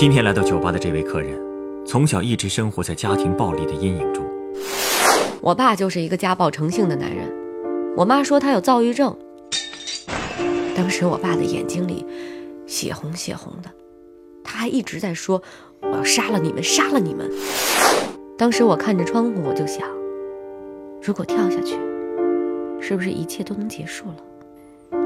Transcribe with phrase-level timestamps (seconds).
[0.00, 1.38] 今天来到酒吧的这位客人，
[1.84, 4.24] 从小一直生活在家庭暴力的阴影中。
[5.42, 7.30] 我爸就是一个家暴成性的男人，
[7.94, 9.14] 我妈说他有躁郁症。
[10.74, 12.06] 当时我爸的眼睛里
[12.66, 13.68] 血红血红的，
[14.42, 15.42] 他还一直在说
[15.82, 17.30] ：“我要杀了你们，杀了你们。”
[18.38, 19.86] 当时我看着窗户，我就想，
[21.02, 21.76] 如果跳下去，
[22.80, 24.16] 是不是一切都能结束了？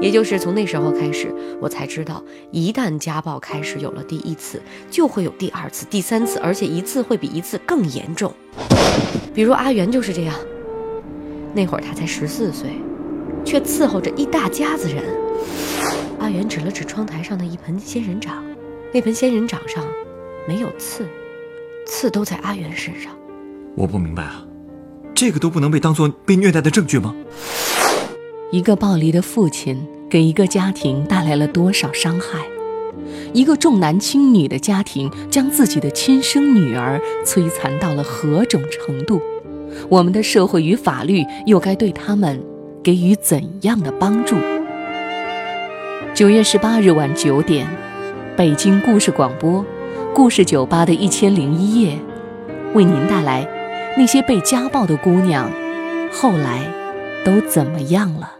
[0.01, 8.33] 也就是从那时候开始，我才知道，一旦家暴开始有了第一次，就会有第二次、第三次，而且一次会比一次更严重。
[9.33, 10.35] 比如阿元就是这样，
[11.53, 12.69] 那会儿他才十四岁，
[13.45, 15.03] 却伺候着一大家子人。
[16.19, 18.43] 阿元指了指窗台上的一盆仙人掌，
[18.93, 19.85] 那盆仙人掌上
[20.47, 21.05] 没有刺，
[21.85, 23.11] 刺都在阿元身上。
[23.75, 24.45] 我不明白啊，
[25.13, 27.15] 这个都不能被当做被虐待的证据吗？
[28.55, 32.39] 一个暴力的父亲给一个家庭带来了多少伤害？
[33.33, 39.21] 一个重男轻女的家庭将自己的亲生女儿摧残到了何种程度？
[39.89, 42.41] 我们的社会与法律又该对他们
[42.81, 44.37] 给予怎样的帮助？
[46.13, 47.67] 九月十八日晚九点，
[48.37, 49.65] 北京故事广播，
[50.13, 51.99] 故事酒吧的一千零一夜，
[52.73, 53.45] 为您带来
[53.97, 55.51] 那些被家暴的姑娘，
[56.09, 56.61] 后来
[57.25, 58.34] 都怎么样了？